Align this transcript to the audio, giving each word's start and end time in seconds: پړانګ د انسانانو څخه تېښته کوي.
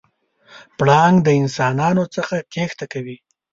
پړانګ 0.77 1.15
د 1.23 1.27
انسانانو 1.41 2.03
څخه 2.15 2.35
تېښته 2.51 2.85
کوي. 2.93 3.17